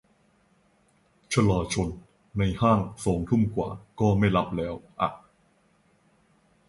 [1.31, 1.89] ชลาชล
[2.37, 3.69] ในห้างสองทุ่มกว่า
[3.99, 5.09] ก็ไม่รับแล้วอะ